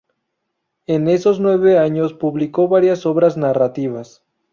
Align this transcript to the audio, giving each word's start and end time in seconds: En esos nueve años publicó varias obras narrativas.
En 0.87 1.07
esos 1.07 1.39
nueve 1.39 1.77
años 1.77 2.15
publicó 2.15 2.67
varias 2.67 3.05
obras 3.05 3.37
narrativas. 3.37 4.23